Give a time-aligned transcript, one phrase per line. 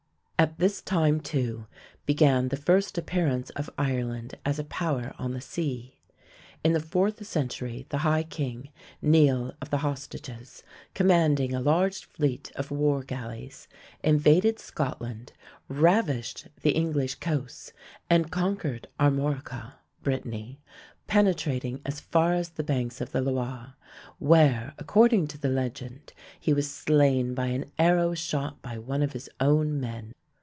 [0.41, 1.67] At this time, too,
[2.07, 5.99] began the first appearance of Ireland as a power on the sea.
[6.63, 8.69] In the fourth century the high king,
[9.03, 10.63] Niall of the Hostages,
[10.95, 13.67] commanding a large fleet of war galleys,
[14.03, 15.31] invaded Scotland,
[15.67, 17.71] ravaged the English coasts,
[18.09, 20.59] and conquered Armorica (Brittany),
[21.05, 23.75] penetrating as far as the banks of the Loire,
[24.17, 29.13] where, according to the legend, he was slain by an arrow shot by one of
[29.13, 30.15] his own men.